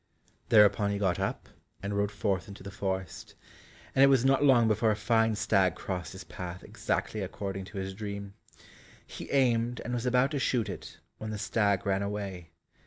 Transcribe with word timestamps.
Thereupon 0.49 0.89
he 0.89 0.97
got 0.97 1.19
up, 1.19 1.47
and 1.83 1.95
rode 1.95 2.11
forth 2.11 2.47
into 2.47 2.63
the 2.63 2.71
forest, 2.71 3.35
and 3.93 4.01
it 4.03 4.07
was 4.07 4.25
not 4.25 4.43
long 4.43 4.67
before 4.67 4.89
a 4.89 4.95
fine 4.95 5.35
stag 5.35 5.75
crossed 5.75 6.13
his 6.13 6.23
path 6.23 6.63
exactly 6.63 7.21
according 7.21 7.65
to 7.65 7.77
his 7.77 7.93
dream. 7.93 8.33
He 9.05 9.29
aimed 9.29 9.79
and 9.85 9.93
was 9.93 10.07
about 10.07 10.31
to 10.31 10.39
shoot 10.39 10.69
it, 10.69 10.99
when 11.19 11.29
the 11.29 11.37
stag 11.37 11.85
ran 11.85 12.01
away. 12.01 12.49